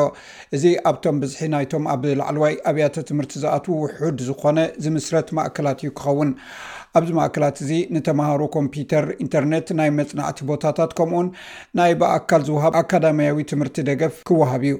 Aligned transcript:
እዚ 0.58 0.64
ኣብቶም 0.92 1.18
ብዝሒ 1.24 1.42
ናይቶም 1.56 1.84
ኣብ 1.96 2.02
ላዕለ 2.20 2.38
ዋይ 2.44 2.56
ኣብያተ 2.72 3.04
ትምህርቲ 3.10 3.34
ዝኣትው 3.44 3.76
ውሑድ 3.84 4.18
ዝኮነ 4.30 4.58
ዝምስረት 4.86 5.28
ማእከላት 5.40 5.82
እዩ 5.84 5.92
ክኸውን 6.00 6.32
ኣብዚ 6.98 7.10
መእከላት 7.18 7.56
እዚ 7.64 7.70
ንተማሃሮ 7.96 8.42
ኮምፒተር 8.56 9.04
ኢንተርነት 9.24 9.66
ናይ 9.78 9.88
መፅናዕቲ 9.98 10.38
ቦታታት 10.50 10.90
ከምኡን 10.98 11.28
ናይ 11.78 11.92
ብኣካል 12.00 12.42
ዝውሃብ 12.48 12.74
ኣካዳሚያዊ 12.82 13.42
ትምህርቲ 13.52 13.78
ደገፍ 13.90 14.14
ክወሃብ 14.30 14.62
እዩ 14.68 14.76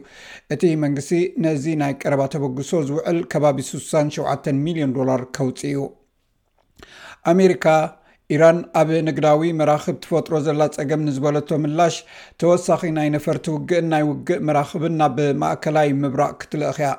እቲ 0.57 0.63
መንግስቲ 0.85 1.21
ነዚ 1.47 1.65
ናይ 1.83 1.93
ቀረባ 2.05 2.23
ተበግሶ 2.35 2.71
ዝውዕል 2.91 3.21
ከባቢ 3.35 3.59
67 3.73 4.51
ሚሊዮን 4.67 4.95
ዶላር 4.99 5.23
ከውፅ 5.39 5.63
ዩ 5.77 5.83
ኣሜሪካ 7.35 7.65
ኢራን 8.37 8.59
ኣብ 8.79 8.89
ንግዳዊ 9.07 9.43
መራክብ 9.59 9.95
ትፈጥሮ 10.05 10.33
ዘላ 10.47 10.63
ፀገም 10.77 11.05
ንዝበለቶ 11.07 11.49
ምላሽ 11.63 11.95
ተወሳኺ 12.41 12.81
ናይ 12.97 13.09
ነፈርቲ 13.15 13.47
ውግእን 13.55 13.87
ናይ 13.93 14.03
ውግእ 14.09 14.43
መራክብን 14.47 14.95
ናብ 15.01 15.17
ማእከላይ 15.43 15.89
ምብራቅ 16.01 16.33
ክትልእክ 16.41 16.79
ያ 16.87 16.91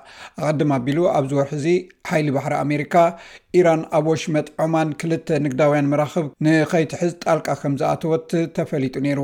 ኣቀድማ 0.42 0.72
ኣቢሉ 0.80 1.00
ኣብዝ 1.18 1.34
ወርሒ 1.40 1.54
እዙ 1.60 1.66
ሓይሊ 2.12 2.30
ባሕሪ 2.38 2.56
ኣሜሪካ 2.66 2.96
ኢራን 3.60 3.84
ኣብ 3.98 4.08
ወሽመጥ 4.14 4.48
ዑማን 4.66 4.96
ክልተ 5.04 5.28
ንግዳውያን 5.48 5.92
መራክብ 5.94 6.26
ንከይትሕዝ 6.48 7.14
ጣልቃ 7.26 7.48
ከም 7.62 7.76
ዝኣተወት 7.82 8.32
ተፈሊጡ 8.58 8.96
ነይሩ 9.08 9.20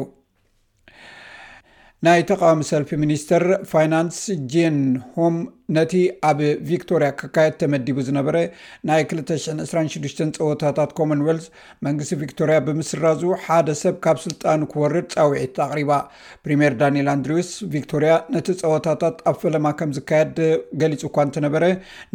ናይ 2.06 2.22
ተቃዋሚ 2.30 2.62
ሰልፊ 2.70 2.90
ሚኒስተር 3.02 3.44
ፋይናንስ 3.70 4.18
ጀንሆም 4.54 5.36
ነቲ 5.76 5.94
ኣብ 6.30 6.40
ቪክቶርያ 6.70 7.08
ክካየድ 7.20 7.54
ተመዲቡ 7.62 7.96
ዝነበረ 8.08 8.36
ናይ 8.90 9.02
226 9.12 10.20
ፀወታታት 10.40 10.92
ኮሞንወልት 10.98 11.46
መንግስቲ 11.88 12.18
ቪክቶርያ 12.24 12.58
ብምስራዙ 12.68 13.22
ሓደ 13.46 13.70
ሰብ 13.84 13.96
ካብ 14.06 14.20
ስልጣኑ 14.26 14.60
ክወርድ 14.74 15.08
ፃዊዒት 15.16 15.56
ኣቅሪባ 15.68 15.92
ፕሪምር 16.48 16.76
ዳንኤል 16.84 17.10
ኣንድሪውስ 17.16 17.50
ቪክቶርያ 17.78 18.12
ነቲ 18.36 18.50
ፀወታታት 18.64 19.18
ኣብ 19.32 19.38
ፈለማ 19.46 19.70
ከም 19.82 19.94
ዝካየድ 20.00 20.36
ገሊጹ 20.84 21.02
እኳ 21.12 21.18
እንተነበረ 21.30 21.64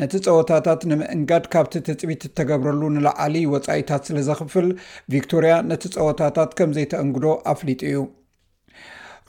ነቲ 0.03 0.13
ፀወታታት 0.31 0.85
ንምእንጋድ 0.93 1.45
ካብቲ 1.57 1.75
ትፅቢት 1.91 2.29
እተገብረሉ 2.33 2.83
ንላዓሊ 2.99 3.35
ወፃኢታት 3.55 4.05
ስለ 4.11 4.21
ዘኽፍል 4.31 4.69
ቪክቶርያ 5.17 5.55
ነቲ 5.73 5.83
ፀወታታት 5.99 6.53
ከምዘይተእንግዶ 6.61 7.27
ኣፍሊጡ 7.57 7.83
እዩ 7.93 7.99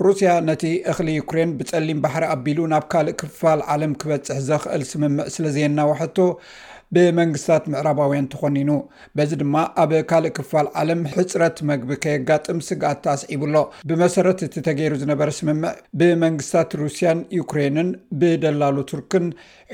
ሩስያ 0.06 0.31
ነቲ 0.50 0.63
እኽሊ 0.91 1.09
ዩክሬን 1.22 1.50
ብጸሊም 1.59 2.02
ባሕሪ 2.03 2.24
ኣቢሉ 2.35 2.59
ናብ 2.74 2.84
ካልእ 2.91 3.16
ክፋል 3.22 3.59
ዓለም 3.74 3.91
ክበፅሕ 4.02 4.38
ዘኽእል 4.50 4.84
ስምምዕ 4.91 5.25
ስለ 5.35 5.46
ዘየና 5.56 5.79
ዋሕቶ 5.91 6.18
ብመንግስታት 6.96 7.66
ምዕራባውያን 7.72 8.25
ተኮኒኑ 8.31 8.69
በዚ 9.18 9.29
ድማ 9.41 9.56
ኣብ 9.84 9.91
ካልእ 10.09 10.31
ክፋል 10.38 10.68
ዓለም 10.79 11.02
ሕፅረት 11.13 11.57
መግቢ 11.69 11.91
ከየጋጥም 12.03 12.59
ስጋኣት 12.68 13.00
ተኣስዒቡሎ 13.06 13.56
ብመሰረት 13.90 14.41
እቲ 14.47 14.56
ተገይሩ 14.68 14.96
ዝነበረ 15.02 15.29
ስምምዕ 15.40 15.72
ብመንግስታት 16.02 16.73
ሩስያን 16.81 17.22
ዩክሬንን 17.40 17.90
ብደላሉ 18.22 18.75
ቱርክን 18.91 19.25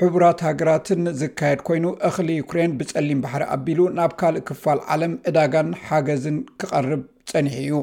ሕቡራት 0.02 0.40
ሃገራትን 0.48 1.02
ዝካየድ 1.22 1.62
ኮይኑ 1.70 1.86
እኽሊ 2.10 2.28
ዩክሬን 2.42 2.76
ብጸሊም 2.82 3.22
ባሕሪ 3.26 3.44
ኣቢሉ 3.58 3.80
ናብ 3.98 4.14
ካልእ 4.22 4.46
ክፋል 4.50 4.80
ዓለም 4.96 5.14
እዳጋን 5.30 5.70
ሓገዝን 5.88 6.38
ክቐርብ 6.62 7.02
ፀኒሕ 7.32 7.56
እዩ 7.66 7.78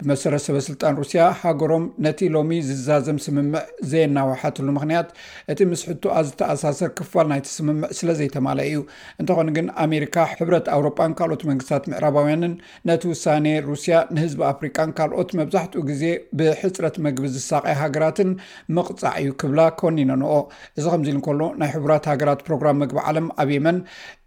ብመሰረተ 0.00 0.42
ሰበስልጣን 0.46 0.96
ሩስያ 1.00 1.22
ሃገሮም 1.42 1.84
ነቲ 2.06 2.20
ሎሚ 2.36 2.50
ዝዛዘም 2.68 3.18
ስምምዕ 3.24 3.62
ዘየናወሓትሉ 3.90 4.66
ምክንያት 4.78 5.08
እቲ 5.52 5.60
ምስ 5.70 5.82
ሕቱ 5.88 6.02
ኣብ 6.18 6.24
ዝተኣሳሰር 6.28 6.90
ክፋል 6.98 7.26
ናይቲ 7.32 7.46
ስምምዕ 7.56 7.88
ስለ 7.98 8.10
ዘይተማለ 8.18 8.58
እዩ 8.68 8.80
እንተኾኑ 9.20 9.48
ግን 9.58 9.66
ኣሜሪካ 9.84 10.16
ሕብረት 10.32 10.66
ኣውሮጳን 10.76 11.14
ካልኦት 11.20 11.44
መንግስትታት 11.50 11.86
ምዕራባውያንን 11.92 12.54
ነቲ 12.90 13.02
ውሳነ 13.12 13.46
ሩስያ 13.68 13.96
ንህዝቢ 14.16 14.40
ኣፍሪካን 14.52 14.92
ካልኦት 14.98 15.30
መብዛሕትኡ 15.40 15.82
ግዜ 15.90 16.04
ብሕፅረት 16.40 16.98
መግቢ 17.06 17.24
ዝሳቀይ 17.36 17.76
ሃገራትን 17.82 18.32
መቕፃዕ 18.78 19.14
እዩ 19.24 19.30
ክብላ 19.42 19.60
ኮኒነንኦ 19.82 20.34
እዚ 20.78 20.84
ከምዚ 20.94 21.08
ኢሉ 21.14 21.20
እንከሉ 21.20 21.40
ናይ 21.62 21.70
ሕቡራት 21.76 22.04
ሃገራት 22.12 22.40
ፕሮግራም 22.48 22.80
መግቢ 22.84 22.96
ዓለም 23.08 23.28
ኣብ 23.42 23.48
የመን 23.56 23.78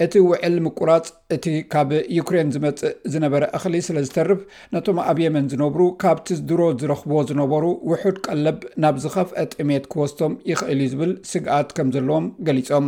እቲ 0.05 0.13
ውዕል 0.29 0.57
ምቁራፅ 0.67 1.07
እቲ 1.33 1.45
ካብ 1.73 1.91
ዩክሬን 2.15 2.49
ዝመፅእ 2.55 2.91
ዝነበረ 3.13 3.43
እኽሊ 3.57 3.75
ስለ 3.87 3.97
ዝተርፍ 4.07 4.41
ነቶም 4.73 4.97
ኣብ 5.05 5.19
የመን 5.23 5.47
ዝነብሩ 5.53 5.81
ካብቲ 6.03 6.27
ድሮ 6.49 6.61
ዝረክቦ 6.81 7.11
ዝነበሩ 7.31 7.63
ውሑድ 7.91 8.17
ቀለብ 8.27 8.59
ናብ 8.85 8.97
ዝኸፍአ 9.05 9.47
ጥሜት 9.55 9.85
ክወስቶም 9.93 10.35
ይኽእል 10.51 10.81
ዩ 10.85 10.91
ዝብል 10.93 11.13
ስግኣት 11.31 11.71
ከም 11.79 11.89
ዘለዎም 11.95 12.27
ገሊፆም 12.49 12.87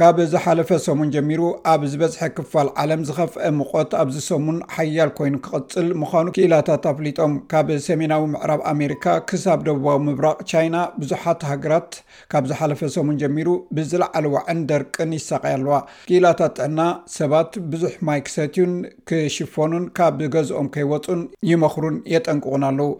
ካብ 0.00 0.16
ዝሓለፈ 0.30 0.70
ሰሙን 0.84 1.10
ጀሚሩ 1.12 1.42
ኣብ 1.72 1.82
ዝበዝሐ 1.90 2.18
ክፋል 2.38 2.68
ዓለም 2.82 3.02
ዝኸፍአ 3.08 3.44
ምቆት 3.60 3.92
ኣብዚ 4.00 4.16
ሰሙን 4.30 4.56
ሓያል 4.74 5.10
ኮይኑ 5.18 5.34
ክቅፅል 5.44 5.86
ምዃኑ 6.00 6.26
ክኢላታት 6.36 6.84
ኣፍሊጦም 6.90 7.34
ካብ 7.52 7.68
ሰሜናዊ 7.86 8.24
ምዕራብ 8.32 8.60
ኣሜሪካ 8.72 9.06
ክሳብ 9.28 9.60
ደቡባዊ 9.66 9.96
ምብራቅ 10.08 10.36
ቻይና 10.50 10.76
ብዙሓት 11.02 11.40
ሃገራት 11.50 11.94
ካብ 12.34 12.44
ዝሓለፈ 12.50 12.80
ሰሙን 12.96 13.16
ጀሚሩ 13.22 13.48
ብዝለዕለ 13.78 14.24
ዋዕን 14.34 14.60
ደርቅን 14.72 15.14
ይሳቀይ 15.18 15.54
ኣለዋ 15.60 15.78
ክኢላታት 16.10 16.52
ጥዕና 16.60 16.80
ሰባት 17.16 17.56
ብዙሕ 17.72 17.94
ማይክሰትዩን 18.10 18.74
ክሽፈኑን 19.10 19.86
ካብ 20.00 20.20
ገዝኦም 20.36 20.68
ከይወፁን 20.76 21.22
ይመኽሩን 21.52 21.96
የጠንቅቑን 22.16 22.68
ኣለው 22.70 22.92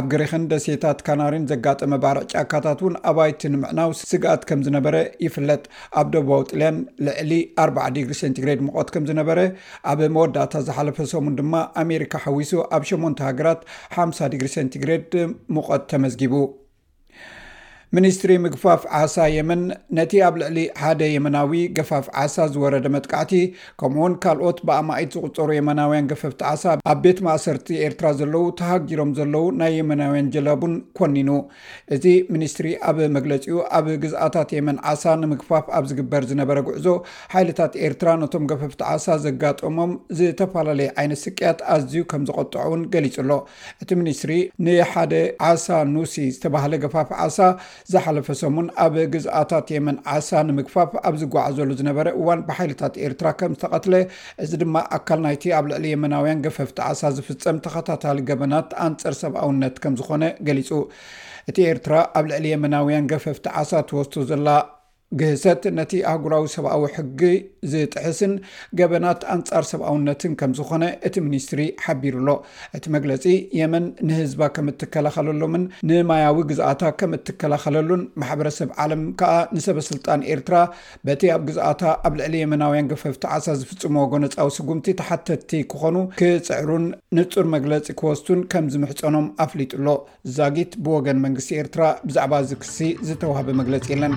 ኣብ 0.00 0.06
ገሪክን 0.14 0.46
ደሴታት 0.54 1.02
ካናሪን 1.10 1.48
ዘጋጠመ 1.54 2.00
ባርዕ 2.06 2.24
ጫካታት 2.44 2.78
እውን 2.86 2.96
ኣባይቲ 3.12 3.52
ንምዕናው 3.56 3.90
ስጋኣት 4.12 4.46
ከም 4.52 4.64
ዝነበረ 4.68 4.96
ይፍለጥ 5.28 5.62
ኣብ 6.02 6.08
ደቡባዊ 6.14 6.40
ጥልያን 6.50 6.76
ልዕሊ 7.06 7.32
4 7.66 7.86
ዲግሪ 7.98 8.14
ሴንቲግሬድ 8.22 8.60
ምቆት 8.66 8.88
ከም 8.94 9.04
ዝነበረ 9.10 9.38
ኣብ 9.92 10.00
መወዳእታ 10.16 10.54
ዝሓለፈ 10.68 10.98
ሰሙን 11.12 11.36
ድማ 11.40 11.54
ኣሜሪካ 11.84 12.14
ሓዊሱ 12.24 12.52
ኣብ 12.76 12.82
8ሞንተ 12.92 13.18
ሃገራት 13.28 13.62
50 14.02 14.30
ዲግሪ 14.34 14.48
ሰንቲግሬድ 14.58 15.12
ሙቆት 15.56 15.82
ተመዝጊቡ 15.92 16.34
ሚኒስትሪ 17.96 18.30
ምግፋፍ 18.44 18.82
ዓሳ 19.00 19.16
የመን 19.36 19.60
ነቲ 19.96 20.12
ኣብ 20.26 20.34
ልዕሊ 20.40 20.58
ሓደ 20.82 21.02
የመናዊ 21.14 21.52
ገፋፍ 21.76 22.06
ዓሳ 22.22 22.36
ዝወረደ 22.54 22.86
መጥቃዕቲ 22.96 23.32
ከምኡውን 23.80 24.14
ካልኦት 24.22 24.58
ብኣማኢት 24.68 25.10
ዝቁፀሩ 25.16 25.48
የመናውያን 25.56 26.08
ገፈፍቲ 26.12 26.40
ዓሳ 26.52 26.64
ኣብ 26.92 26.98
ቤት 27.04 27.18
ማእሰርቲ 27.26 27.68
ኤርትራ 27.88 28.08
ዘለው 28.20 28.44
ተሃጊሮም 28.60 29.10
ዘለው 29.18 29.44
ናይ 29.60 29.72
የመናውያን 29.80 30.30
ጀላቡን 30.36 30.74
ኮኒኑ 31.00 31.30
እቲ 31.96 32.06
ሚኒስትሪ 32.36 32.66
ኣብ 32.90 32.98
መግለፂኡ 33.16 33.58
ኣብ 33.78 33.86
ግዝኣታት 34.04 34.50
የመን 34.58 34.78
ዓሳ 34.92 35.02
ንምግፋፍ 35.22 35.66
ኣብ 35.78 35.84
ዝግበር 35.92 36.24
ዝነበረ 36.32 36.58
ጉዕዞ 36.70 36.88
ሓይለታት 37.36 37.72
ኤርትራ 37.88 38.10
ነቶም 38.24 38.46
ገፈፍቲ 38.52 38.80
ዓሳ 38.94 39.06
ዘጋጠሞም 39.26 39.92
ዝተፈላለየ 40.20 40.90
ዓይነት 41.02 41.22
ስቅያት 41.26 41.60
ኣዝዩ 41.76 42.02
ከምዝቆጥዖ 42.10 42.64
ውን 42.74 42.82
ገሊፁ 42.96 43.16
ሎ 43.28 43.32
እቲ 43.82 43.90
ሚኒስትሪ 44.02 44.32
ንሓደ 44.66 45.14
ዓሳ 45.52 45.68
ኑሲ 45.94 46.14
ዝተባህለ 46.34 46.72
ገፋፍ 46.86 47.08
ዓሳ 47.24 47.38
ዝሓለፈ 47.92 48.28
ሰሙን 48.40 48.68
ኣብ 48.84 48.94
ግዛኣታት 49.14 49.66
የመን 49.74 49.96
ዓሳ 50.12 50.30
ንምግፋፍ 50.48 50.92
ኣብ 51.06 51.14
ዝገዓዘሉ 51.22 51.68
ዝነበረ 51.80 52.06
እዋን 52.20 52.40
ብሓይልታት 52.48 52.94
ኤርትራ 53.06 53.26
ከም 53.40 53.52
ዝተቐትለ 53.56 53.94
እዚ 54.44 54.52
ድማ 54.62 54.76
ኣካል 54.96 55.20
ናይቲ 55.26 55.44
ኣብ 55.58 55.66
ልዕሊ 55.72 55.84
የመናውያን 55.92 56.40
ገፈፍቲ 56.46 56.78
ዓሳ 56.90 57.02
ዝፍፀም 57.16 57.58
ተኸታታሊ 57.66 58.18
ገበናት 58.30 58.70
ኣንፀር 58.86 59.16
ሰብኣውነት 59.22 59.76
ከም 59.84 59.96
ዝኾነ 60.00 60.22
ገሊፁ 60.48 60.70
እቲ 61.52 61.58
ኤርትራ 61.74 61.94
ኣብ 62.20 62.24
ልዕሊ 62.32 62.46
የመናውያን 62.54 63.10
ገፈፍቲ 63.12 63.46
ዓሳ 63.60 63.72
ትወስቶ 63.90 64.14
ዘላ 64.32 64.48
ግህሰት 65.20 65.62
ነቲ 65.78 65.92
ኣህጉራዊ 66.10 66.44
ሰብኣዊ 66.54 66.82
ሕጊ 66.96 67.20
ዝጥሕስን 67.72 68.32
ገበናት 68.78 69.20
ኣንፃር 69.34 69.64
ሰብኣውነትን 69.70 70.32
ከም 70.40 70.52
ዝኾነ 70.58 70.84
እቲ 71.08 71.14
ሚኒስትሪ 71.26 71.60
ሓቢሩሎ 71.84 72.28
እቲ 72.76 72.84
መግለፂ 72.96 73.24
የመን 73.58 73.84
ንህዝባ 74.08 74.42
ከም 74.56 74.66
እትከላኸለሎምን 74.72 75.64
ንማያዊ 75.90 76.36
ግዝኣታ 76.50 76.82
ከም 77.00 77.12
እትከላኸለሉን 77.18 78.02
ማሕበረሰብ 78.22 78.70
ዓለም 78.84 79.02
ከዓ 79.20 79.34
ንሰበስልጣን 79.56 80.26
ኤርትራ 80.34 80.56
በቲ 81.08 81.22
ኣብ 81.36 81.44
ግዝኣታ 81.50 81.82
ኣብ 82.08 82.14
ልዕሊ 82.20 82.34
የመናውያን 82.42 82.90
ገፈፍቲ 82.94 83.24
ዓሳ 83.36 83.46
ዝፍፅሞ 83.60 83.96
ጎነፃዊ 84.14 84.50
ስጉምቲ 84.58 84.88
ተሓተቲ 85.02 85.50
ክኾኑ 85.74 85.96
ክፅዕሩን 86.22 86.86
ንፁር 87.18 87.48
መግለፂ 87.56 87.86
ክወስቱን 88.00 88.42
ከም 88.54 88.66
ዝምሕፀኖም 88.74 89.28
ኣፍሊጡሎ 89.46 89.88
ዛጊት 90.38 90.74
ብወገን 90.86 91.20
መንግስቲ 91.26 91.50
ኤርትራ 91.62 91.80
ብዛዕባ 92.08 92.34
እዚ 92.46 92.52
ክሲ 92.64 92.78
ዝተዋህበ 93.10 93.48
መግለፂ 93.62 93.84
የለን 93.94 94.12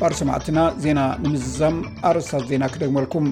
ባር 0.00 0.12
ሰማዕትና 0.20 0.58
ዜና 0.84 1.00
ንምዝዛም 1.24 1.76
ኣርስታት 2.08 2.44
ዜና 2.50 2.64
ክደግመልኩም 2.74 3.26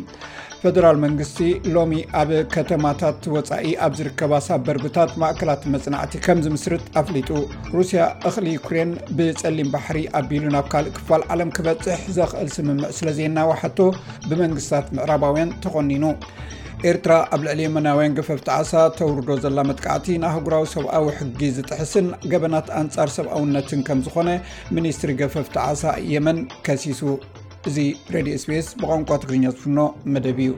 ፈደራል 0.62 0.96
መንግስቲ 1.04 1.38
ሎሚ 1.74 1.92
ኣብ 2.20 2.30
ከተማታት 2.54 3.20
ወፃኢ 3.34 3.66
ኣብ 3.86 3.92
ዝርከባ 3.98 4.32
ሳበርብታት 4.46 5.10
ማእከላት 5.22 5.62
መፅናዕቲ 5.74 6.14
ከምዝምስርት 6.24 6.84
ኣፍሊጡ 7.00 7.30
ሩስያ 7.76 8.02
እኽሊ 8.30 8.46
ዩኩሬን 8.56 8.92
ብጸሊም 9.18 9.70
ባሕሪ 9.74 10.00
ኣቢሉ 10.20 10.44
ናብ 10.56 10.68
ካልእ 10.72 10.94
ክፋል 10.98 11.24
ዓለም 11.34 11.52
ክበፅሕ 11.58 12.00
ዘኽእል 12.18 12.50
ስምምዕ 12.56 12.90
ስለዜና 12.98 13.38
ዋሓቶ 13.52 13.78
ብመንግስትታት 14.28 14.88
ምዕራባውያን 14.98 15.54
ተቆኒኑ 15.66 16.04
ኤርትራ 16.88 17.12
ኣብ 17.34 17.40
ልዕሊ 17.46 17.60
መናውያን 17.76 18.12
ገፈፍቲ 18.18 18.48
ዓሳ 18.56 18.72
ተውርዶ 18.98 19.28
ዘላ 19.44 19.58
መጥቃዕቲ 19.70 20.06
ንኣህጉራዊ 20.24 20.64
ሰብኣዊ 20.74 21.06
ሕጊ 21.18 21.40
ዝጥሕስን 21.56 22.06
ገበናት 22.32 22.68
ኣንጻር 22.82 23.10
ሰብኣውነትን 23.16 23.80
ከም 23.90 24.00
ዝኾነ 24.06 24.28
ሚኒስትሪ 24.78 25.10
ገፈፍቲዓሳ 25.24 25.84
የመን 26.14 26.40
ከሲሱ 26.68 27.00
እዚ 27.70 27.76
ሬድዮ 28.16 28.36
ስፔስ 28.46 28.68
ብቋንቋ 28.82 29.10
ትግርኛ 29.24 29.46
ዝፍኖ 29.56 29.80
መደብ 30.14 30.40
እዩ 30.46 30.52